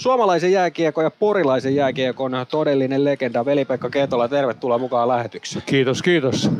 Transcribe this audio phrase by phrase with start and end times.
[0.00, 4.28] suomalaisen jääkiekon ja porilaisen jääkiekon todellinen legenda Veli-Pekka Ketola.
[4.28, 5.62] Tervetuloa mukaan lähetykseen.
[5.66, 6.50] Kiitos, kiitos.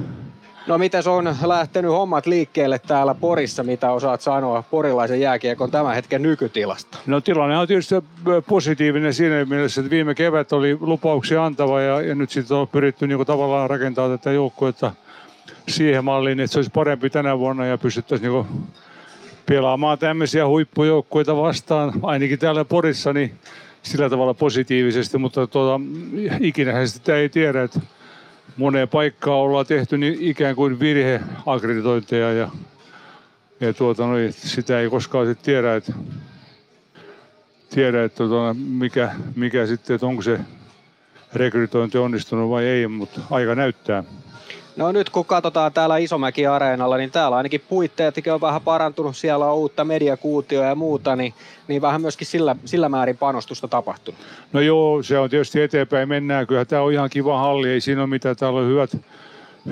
[0.66, 6.22] No miten on lähtenyt hommat liikkeelle täällä Porissa, mitä osaat sanoa porilaisen jääkiekon tämän hetken
[6.22, 6.98] nykytilasta?
[7.06, 7.94] No tilanne on tietysti
[8.46, 13.06] positiivinen siinä mielessä, että viime kevät oli lupauksia antava ja, ja nyt sitten on pyritty
[13.06, 14.92] niin tavallaan rakentaa tätä joukkuetta
[15.68, 18.46] siihen malliin, että se olisi parempi tänä vuonna ja pystyttäisiin niin
[19.46, 23.32] pelaamaan tämmöisiä huippujoukkueita vastaan, ainakin täällä Porissa, niin
[23.82, 25.80] sillä tavalla positiivisesti, mutta tuota,
[26.40, 27.80] ikinä sitä ei tiedä, että
[28.56, 32.50] moneen paikkaan ollaan tehty niin ikään kuin virheakreditointeja ja,
[33.60, 35.92] ja tuota, no, sitä ei koskaan sitten tiedä, että,
[37.70, 40.40] tiedä, että tuota, mikä, mikä sitten, että onko se
[41.34, 44.04] rekrytointi onnistunut vai ei, mutta aika näyttää.
[44.80, 49.16] No nyt kun katsotaan täällä Isomäki-areenalla, niin täällä ainakin puitteetkin on vähän parantunut.
[49.16, 51.34] Siellä on uutta mediakuutioa ja muuta, niin,
[51.68, 54.20] niin vähän myöskin sillä, sillä määrin panostusta tapahtunut.
[54.52, 56.46] No joo, se on tietysti eteenpäin mennään.
[56.46, 58.36] Kyllä tämä on ihan kiva halli, ei siinä ole mitään.
[58.36, 58.96] Täällä on hyvät,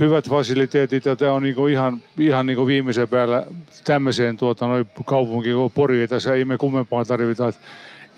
[0.00, 3.46] hyvät fasiliteetit ja tämä on niinku ihan, ihan niinku viimeisen päällä
[3.84, 4.66] tämmöiseen tuota,
[5.04, 6.08] kaupunkiin kuin Pori.
[6.08, 7.52] Tässä ei me kummempaa tarvita.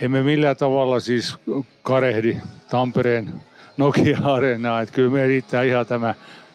[0.01, 1.36] Emme millään tavalla siis
[1.83, 2.36] karehdi
[2.70, 3.33] Tampereen
[3.77, 4.81] Nokia-areenaa.
[4.81, 6.14] Että kyllä me riittää ihan tämä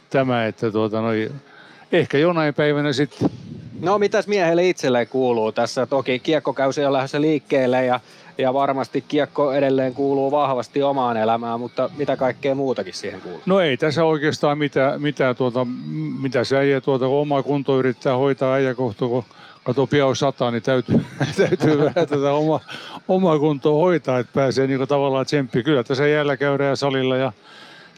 [0.09, 1.31] tämä, että tuota, noi,
[1.91, 3.29] ehkä jonain päivänä sitten.
[3.81, 5.85] No mitäs miehelle itselleen kuuluu tässä?
[5.85, 7.99] Toki kiekkokäysi on lähdössä liikkeelle ja,
[8.37, 13.41] ja varmasti kiekko edelleen kuuluu vahvasti omaan elämään, mutta mitä kaikkea muutakin siihen kuuluu?
[13.45, 15.67] No ei tässä oikeastaan mitään, mitään tuota,
[16.21, 19.23] mitä se äijä tuota, kun oma kunto yrittää hoitaa äijä kohta, kun
[19.63, 21.05] kato pian sataa, niin täytyy,
[21.37, 22.59] täytyy vähän tätä oma,
[23.07, 25.63] omaa kuntoa hoitaa, että pääsee niin tavallaan tsemppi.
[25.63, 27.31] Kyllä tässä jäällä käydään ja salilla ja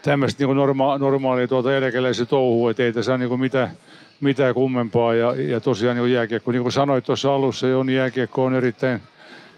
[0.01, 3.71] tämmöistä niin norma- normaalia tuota eläkeläisen touhua, että ei tässä ole niin mitään,
[4.21, 5.13] mitään kummempaa.
[5.13, 9.01] Ja, ja tosiaan niin jääkiekko, niin kuin sanoit tuossa alussa, on jääkiekko on erittäin,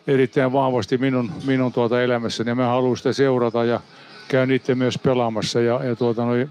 [0.08, 3.80] erittäin vahvasti minun, minun tuota elämässäni ja mä haluan sitä seurata ja
[4.28, 6.50] käyn itse myös pelaamassa ja, ja tuota, noi,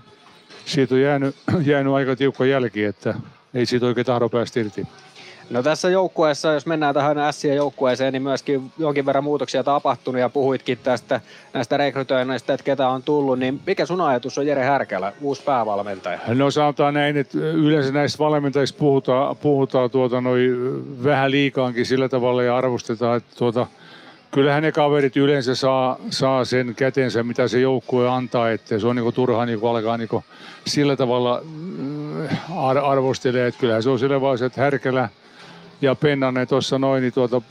[0.64, 3.14] siitä on jäänyt, jäänyt aika tiukka jälki, että
[3.54, 4.86] ei siitä oikein tahdo päästä irti.
[5.50, 10.28] No tässä joukkueessa, jos mennään tähän Sien joukkueeseen, niin myöskin jonkin verran muutoksia tapahtunut ja
[10.28, 11.20] puhuitkin tästä
[11.52, 16.18] näistä rekrytoinneista, että ketä on tullut, niin mikä sun ajatus on Jere Härkälä, uusi päävalmentaja?
[16.28, 20.48] No sanotaan näin, että yleensä näistä valmentajista puhutaan, puhutaan tuota noi
[21.04, 23.66] vähän liikaankin sillä tavalla ja arvostetaan, että tuota,
[24.30, 28.96] kyllähän ne kaverit yleensä saa, saa sen kätensä, mitä se joukkue antaa, että se on
[28.96, 30.24] niinku turha niinku alkaa niinku
[30.66, 31.42] sillä tavalla
[32.82, 35.08] arvostelee, että kyllähän se on vaan, että Härkälä–
[35.80, 37.42] ja Pennanen tuossa noin, niin tuota,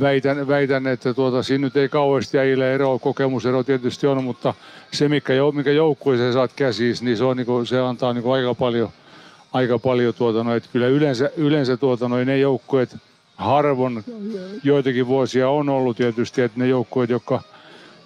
[0.00, 4.54] väitän, väitän, että tuota, siinä nyt ei kauheasti äijille ero, kokemusero tietysti on, mutta
[4.92, 8.34] se, mikä, mikä joukkueeseen saat käsiin, niin se, on, niin kuin, se antaa niin kuin
[8.34, 8.88] aika paljon,
[9.52, 12.96] aika paljon tuota, no, että kyllä yleensä, yleensä tuota, noin, ne joukkueet
[13.36, 14.04] harvon
[14.64, 17.42] joitakin vuosia on ollut tietysti, että ne joukkueet, jotka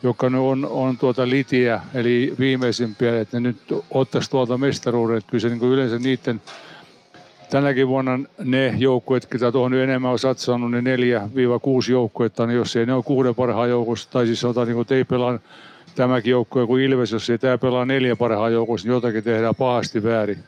[0.02, 5.16] jotka on, on tuota litiä, eli viimeisimpiä, että ne nyt ottaisi tuolta mestaruuden.
[5.16, 6.42] Että kyllä se niin kuin yleensä niiden
[7.50, 12.46] tänäkin vuonna ne joukkueet, jotka tuohon nyt enemmän on satsannut, ne neljä viiva kuusi joukkuetta,
[12.46, 15.38] niin jos ei ne ole kuuden parhaan joukossa, tai siis sanotaan niin kuin ei pelaa
[15.94, 20.02] tämäkin joukkue kuin Ilves, jos ei tämä pelaa neljä parhaan joukossa, niin jotakin tehdään pahasti
[20.02, 20.38] väärin.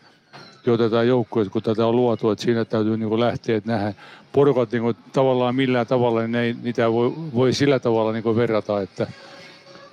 [0.66, 3.94] Joita joukkueet, kun tätä on luotu, että siinä täytyy niin kuin lähteä, että nähdään
[4.32, 8.22] porukat niin kuin, tavallaan millään tavalla, niin ne ei, niitä voi, voi sillä tavalla niin
[8.22, 9.06] kuin verrata, että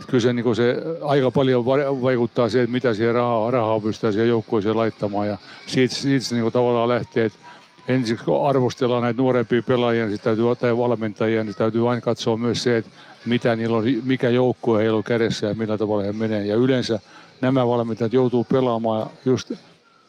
[0.08, 1.66] kyllä se, niin se aika paljon
[2.02, 5.28] vaikuttaa siihen, mitä siihen rahaa, rahaa pystytään siihen joukkueeseen laittamaan.
[5.28, 7.40] Ja siitä, siitä se niin tavallaan lähtee, että
[7.88, 12.64] ensiksi kun arvostellaan näitä nuorempia pelaajia, niin täytyy, tai valmentajia, niin täytyy vain katsoa myös
[12.64, 12.92] se, että
[13.26, 16.46] mitä niillä on, mikä joukkue heillä on kädessä ja millä tavalla he menee.
[16.46, 17.00] Ja yleensä
[17.42, 19.52] nämä valmentajat joutuu pelaamaan just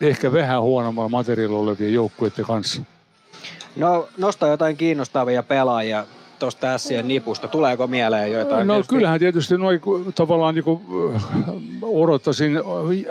[0.01, 2.83] ehkä vähän huonommalla materiaalilla olevien joukkueiden kanssa.
[3.77, 6.07] No nosta jotain kiinnostavia pelaajia
[6.39, 7.49] tuosta ässien nipusta?
[7.49, 8.67] Tuleeko mieleen joitain?
[8.67, 8.95] No tietysti?
[8.95, 9.81] kyllähän tietysti noin
[10.15, 10.81] tavallaan niin kuin,
[11.83, 12.59] odottaisin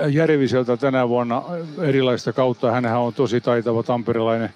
[0.09, 1.43] Järviseltä tänä vuonna
[1.81, 2.71] erilaista kautta.
[2.71, 4.49] Hänhän on tosi taitava tamperilainen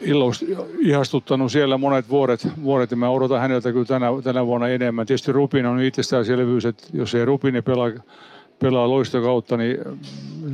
[0.00, 0.42] illost,
[0.78, 5.06] ihastuttanut siellä monet vuodet, vuodet ja mä odotan häneltä kyllä tänä, tänä vuonna enemmän.
[5.06, 7.90] Tietysti Rupin on itsestäänselvyys, että jos ei Rupini pelaa,
[8.58, 9.78] pelaa loistokautta, niin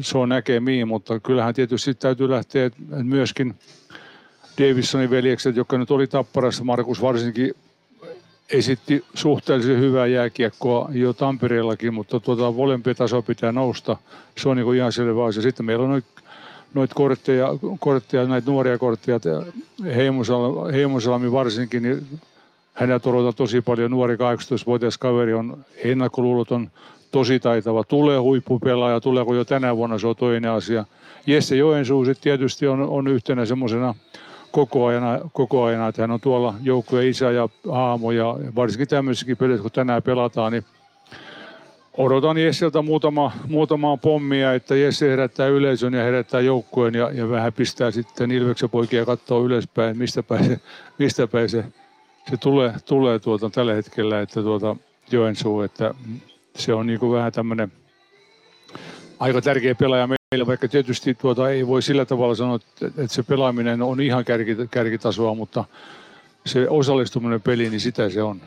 [0.01, 2.71] se on näkemiin, mutta kyllähän tietysti täytyy lähteä
[3.03, 3.55] myöskin
[4.59, 7.55] Davisonin veljekset, jotka nyt oli tapparassa, Markus varsinkin
[8.51, 13.97] esitti suhteellisen hyvää jääkiekkoa jo Tampereellakin, mutta tuota, molempia taso pitää nousta.
[14.39, 15.43] Se on niin ihan selvä asia.
[15.43, 16.21] Sitten meillä on noita
[16.75, 17.49] noit kortteja,
[17.81, 19.21] kortteja, näitä nuoria kortteja,
[19.85, 22.07] Heimosalmi, Heimosalmi varsinkin, niin
[22.73, 23.91] hänellä odotetaan tosi paljon.
[23.91, 26.71] Nuori 18-vuotias kaveri on ennakkoluuloton,
[27.11, 30.85] tosi taitava, tulee huippupelaaja, tuleeko jo tänä vuonna, se on toinen asia.
[31.27, 33.95] Jesse Joensuu sitten tietysti on, on yhtenä semmoisena
[34.51, 39.37] koko ajan, koko ajan, että hän on tuolla joukkueen isä ja aamu ja varsinkin tämmöisissäkin
[39.37, 40.65] peleissä, kun tänään pelataan, niin
[41.97, 47.53] odotan Jesseltä muutama, muutamaa pommia, että Jesse herättää yleisön ja herättää joukkueen ja, ja vähän
[47.53, 50.61] pistää sitten Ilveksen poikia katsoa ylöspäin, mistä päin se,
[50.99, 51.65] mistä päin se,
[52.31, 54.77] se tulee, tulee tuota, tällä hetkellä, että tuota,
[55.13, 55.95] Joensuu, että
[56.57, 57.73] se on niin kuin vähän tämmöinen
[59.21, 63.23] aika tärkeä pelaaja meillä, vaikka tietysti tuota ei voi sillä tavalla sanoa, että, että se
[63.23, 65.65] pelaaminen on ihan kärki, kärkitasoa, mutta
[66.47, 68.41] se osallistuminen peliin, niin sitä se on.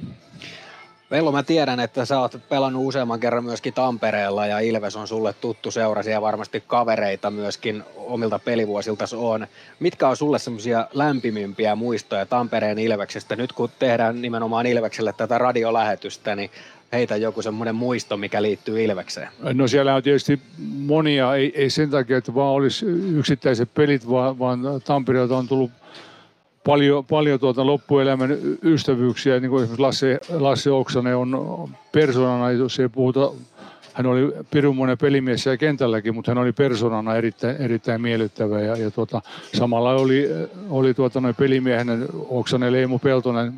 [1.12, 5.34] Vello, mä tiedän, että sä oot pelannut useamman kerran myöskin Tampereella ja Ilves on sulle
[5.34, 9.48] tuttu seurasi ja varmasti kavereita myöskin omilta pelivuosilta on.
[9.80, 13.36] Mitkä on sulle semmoisia lämpimimpiä muistoja Tampereen Ilveksestä?
[13.36, 16.50] Nyt kun tehdään nimenomaan Ilvekselle tätä radiolähetystä, niin
[16.94, 19.28] heitä joku semmoinen muisto, mikä liittyy Ilvekseen?
[19.54, 20.40] No siellä on tietysti
[20.78, 25.72] monia, ei, ei sen takia, että vaan olisi yksittäiset pelit, vaan, vaan Tampereelta on tullut
[26.64, 32.90] paljon, paljon tuota loppuelämän ystävyyksiä, niin kuin esimerkiksi Lasse, Lasse Oksanen on persoonana, jos ei
[32.90, 33.32] puhuta,
[33.94, 38.92] hän oli pirunmonen pelimies ja kentälläkin, mutta hän oli persoonana erittäin, erittäin miellyttävä ja, ja
[38.92, 39.22] tuota,
[39.54, 40.30] samalla oli,
[40.70, 41.98] oli tuota, noin pelimiehenä
[42.30, 43.54] Oksanen Leemu Peltonen,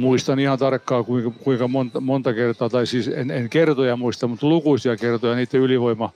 [0.00, 4.46] muistan ihan tarkkaan kuinka, kuinka monta, monta kertaa, tai siis en, en kertoja muista, mutta
[4.46, 6.10] lukuisia kertoja niiden ylivoima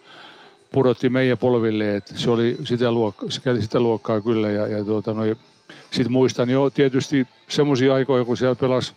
[0.72, 3.28] pudotti meidän polville, että se oli sitä luokkaa,
[3.60, 5.36] sitä luokkaa kyllä ja, ja tuota, noin,
[5.90, 8.92] sitten muistan jo tietysti semmoisia aikoja, kun siellä pelasi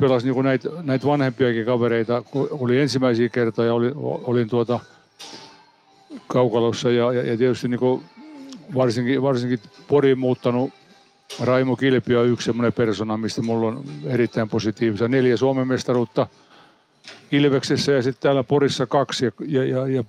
[0.00, 2.22] pelas niin näitä, näitä vanhempiakin kavereita.
[2.22, 4.80] Kun oli ensimmäisiä kertoja, olin, olin tuota
[6.26, 8.02] kaukalossa ja, ja, ja tietysti niin
[8.74, 10.70] varsinkin, varsinkin Poriin muuttanut
[11.40, 15.08] Raimo Kilpi on yksi semmoinen persona, mistä mulla on erittäin positiivisia.
[15.08, 16.26] Neljä Suomen mestaruutta
[17.32, 20.04] Ilveksessä ja sitten täällä Porissa kaksi ja, ja, ja, ja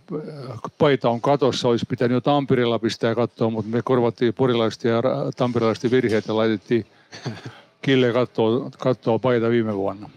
[0.78, 1.68] paita on katossa.
[1.68, 5.02] Olisi pitänyt jo Tampirilla pistää katsoa, mutta me korvattiin porilaista ja
[5.38, 6.86] tampirilaista virheet ja laitettiin
[7.82, 10.10] Kille katsoa, katsoa paita viime vuonna.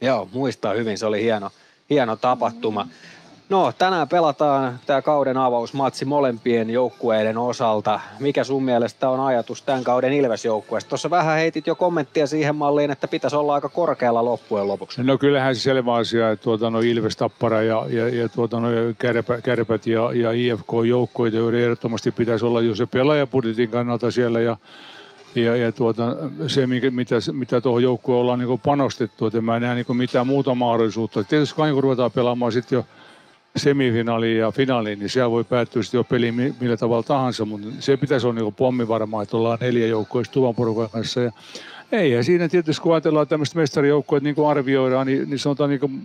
[0.00, 0.98] Joo, muistaa hyvin.
[0.98, 1.50] Se oli hieno,
[1.90, 2.88] hieno tapahtuma.
[3.48, 8.00] No, tänään pelataan tämä kauden avausmatsi molempien joukkueiden osalta.
[8.20, 10.88] Mikä sun mielestä on ajatus tämän kauden Ilves-joukkueesta?
[10.88, 15.02] Tuossa vähän heitit jo kommenttia siihen malliin, että pitäisi olla aika korkealla loppujen lopuksi.
[15.02, 18.68] No kyllähän se selvä asia, että tuota, no Ilves, Tappara ja, ja, ja tuota, no
[18.98, 24.56] kärpä, Kärpät ja, ja IFK-joukkueita, joiden ehdottomasti pitäisi olla jo se pelaajapudjetin kannalta siellä ja
[25.34, 26.16] ja, ja tuota,
[26.46, 30.54] se, mitä, mitä tuohon joukkueen ollaan niin panostettu, että mä en näe niin mitään muuta
[30.54, 31.24] mahdollisuutta.
[31.24, 32.84] Tietysti kun ruvetaan pelaamaan sitten jo
[33.56, 37.96] semifinaaliin ja finaaliin, niin siellä voi päättyä sitten jo peli millä tavalla tahansa, mutta se
[37.96, 41.20] pitäisi olla niin pommi varmaan, että ollaan neljä joukkoa tuvan porukan kanssa.
[41.20, 41.32] Ja
[41.92, 45.80] ei, ja siinä tietysti kun ajatellaan tämmöistä mestarijoukkoa, niin kuin arvioidaan, niin, niin sanotaan, niin
[45.80, 46.02] kuin,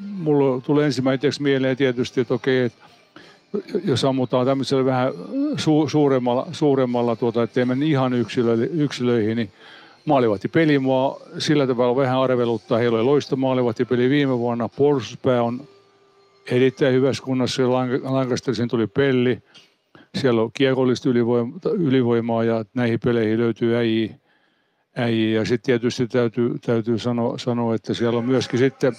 [0.00, 2.84] mulla tulee ensimmäiseksi mieleen tietysti, että okei, että
[3.84, 5.12] jos ammutaan tämmöisellä vähän
[5.56, 9.50] su, suuremmalla, suuremmalla tuota, ettei mennä ihan yksilö, yksilöihin, niin
[10.04, 12.78] maalivahti peli mua sillä tavalla vähän arveluttaa.
[12.78, 14.68] Heillä oli loista maalivahti peli viime vuonna.
[14.68, 15.60] Puolustuspää on
[16.50, 17.62] erittäin hyvässä kunnossa.
[18.02, 19.38] Lancastersin tuli pelli.
[20.14, 24.14] Siellä on kiekollista ylivoimaa, ylivoimaa ja näihin peleihin löytyy äijä.
[24.96, 25.38] äijä.
[25.38, 28.92] Ja sitten tietysti täytyy, täytyy sanoa, sanoa, että siellä on myöskin sitten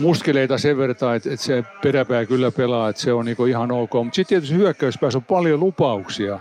[0.00, 3.92] muskeleita sen verran, että, että se peräpää kyllä pelaa, että se on niin ihan ok.
[3.94, 6.38] Mutta sitten tietysti hyökkäyspäässä on paljon lupauksia,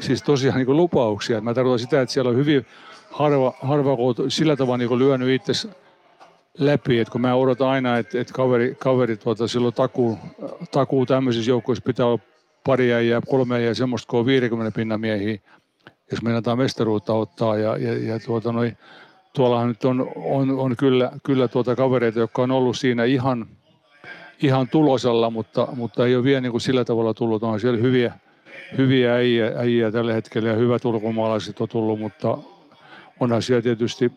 [0.00, 1.40] siis tosiaan niin lupauksia.
[1.40, 2.66] Mä tarkoitan sitä, että siellä on hyvin
[3.10, 3.96] harva, harva
[4.28, 5.68] sillä tavalla niin lyönyt itse
[6.58, 10.18] läpi, että kun mä odotan aina, että, että kaveri, kaveri tuota, silloin takuu,
[10.70, 12.18] takuu tämmöisissä joukkoissa pitää olla
[12.64, 15.38] pari ja kolme ja semmoista, kun on 50 pinnan miehiä,
[16.10, 17.58] jos meinataan mestaruutta ottaa.
[17.58, 18.72] Ja, ja, ja tuota, noi,
[19.32, 23.46] tuollahan nyt on, on, on kyllä, kyllä tuota kavereita, jotka on ollut siinä ihan,
[24.42, 27.42] ihan tulosalla, mutta, mutta ei ole vielä niin kuin sillä tavalla tullut.
[27.42, 28.14] On siellä hyviä,
[28.78, 32.38] hyviä äijä, äijä tällä hetkellä ja hyvät ulkomaalaiset on tullut, mutta
[33.20, 34.12] onhan siellä tietysti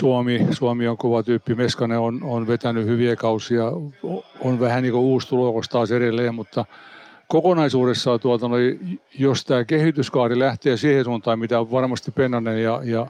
[0.00, 1.54] Suomi, Suomi on kova tyyppi.
[1.54, 3.72] Meskanen on, on vetänyt hyviä kausia.
[4.40, 6.64] On vähän niin kuin uusi tulokas taas edelleen, mutta
[7.28, 8.56] kokonaisuudessaan tuota, no,
[9.18, 13.06] jos tämä kehityskaari lähtee siihen suuntaan, mitä varmasti Pennanen ja, ja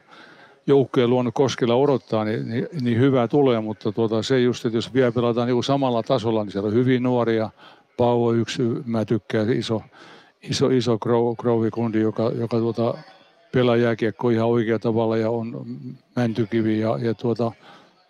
[0.66, 4.94] joukkojen luonut Koskella odottaa, niin, niin, niin hyvää tulee, mutta tuota, se just, että jos
[4.94, 7.50] vielä pelataan niin samalla tasolla, niin siellä on hyvin nuoria.
[7.96, 9.82] Pau on yksi, mä tykkään, iso,
[10.42, 10.98] iso, iso
[11.38, 12.94] Grovi-kundi, joka, joka tuota,
[13.52, 15.66] pelaa jääkiekko ihan oikea tavalla ja on
[16.16, 17.52] mäntykivi ja, ja tuota,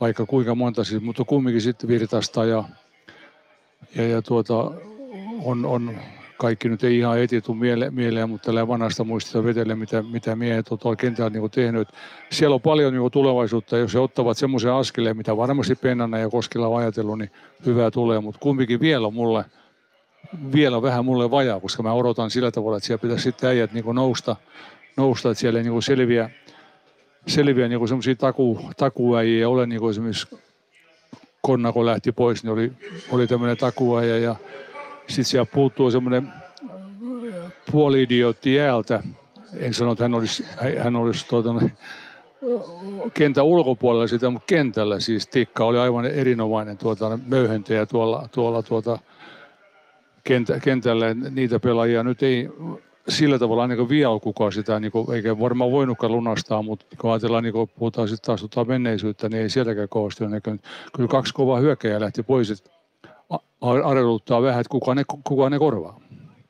[0.01, 2.65] vaikka kuinka monta siis, mutta kumminkin sitten virtasta ja,
[3.95, 4.71] ja, ja tuota,
[5.45, 5.97] on, on
[6.41, 10.69] kaikki nyt ei ihan etitu miele, mieleen, mutta tällä vanhasta muistista vetelle, mitä, mitä miehet
[10.69, 11.89] on tuolla kentällä niin tehnyt.
[12.31, 16.67] Siellä on paljon niin tulevaisuutta, jos he ottavat semmoisen askeleen, mitä varmasti Pennanen ja Koskilla
[16.67, 17.31] on ajatellut, niin
[17.67, 19.45] hyvää tulee, mutta kumminkin vielä on mulle
[20.55, 23.85] vielä vähän mulle vajaa, koska mä odotan sillä tavalla, että siellä pitäisi sitten äijät niin
[23.93, 24.37] nousta,
[24.97, 26.31] nousta, että siellä ei niin selviä,
[27.27, 30.29] selviä niin semmoisia taku, takuäjiä ole, niin kuin esimerkiksi
[31.43, 32.73] Konna, kun lähti pois, niin oli,
[33.11, 34.37] oli tämmöinen takuäjä ja
[35.07, 36.33] sitten siellä puuttuu semmoinen
[37.73, 39.03] puoli-idiootti jäältä.
[39.57, 40.47] En sano, että hän olisi,
[40.79, 41.55] hän olisi tuota,
[43.15, 48.99] kentän ulkopuolella sitä, mutta kentällä siis Tikka oli aivan erinomainen tuota, möyhentäjä tuolla, tuolla tuota,
[50.25, 51.15] kentä, kentällä.
[51.15, 52.49] Niitä pelaajia nyt ei
[53.11, 57.45] sillä tavalla niin vielä kukaan sitä, niin kuin, eikä varmaan voinutkaan lunastaa, mutta kun ajatellaan,
[57.45, 60.61] niin kuin puhutaan sitten taas tuota menneisyyttä, niin ei sieltäkään kovasti ole näkynyt.
[60.97, 62.71] Kyllä kaksi kovaa hyökkäjää lähti pois, että
[63.61, 66.01] arveluttaa vähän, että kuka ne, kuka ne korvaa.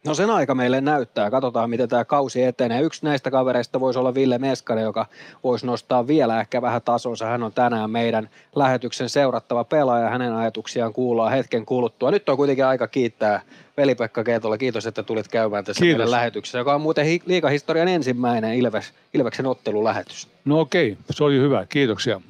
[0.06, 1.30] No sen aika meille näyttää.
[1.30, 2.80] Katsotaan, miten tämä kausi etenee.
[2.82, 5.06] Yksi näistä kavereista voisi olla Ville Meskanen, joka
[5.44, 7.26] voisi nostaa vielä ehkä vähän tasonsa.
[7.26, 10.10] Hän on tänään meidän lähetyksen seurattava pelaaja.
[10.10, 12.10] Hänen ajatuksiaan kuullaan hetken kuluttua.
[12.10, 13.42] Nyt on kuitenkin aika kiittää
[13.76, 14.58] Veli-Pekka Keetola.
[14.58, 15.98] Kiitos, että tulit käymään tässä Kiitos.
[15.98, 20.28] meidän lähetyksessä, joka on muuten liikahistorian ensimmäinen Ilves, Ilveksen ottelulähetys.
[20.44, 21.66] No okei, se oli hyvä.
[21.68, 22.20] Kiitoksia.